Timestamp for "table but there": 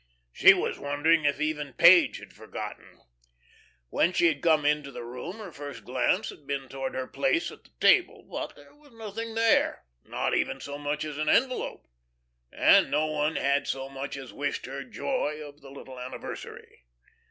7.79-8.73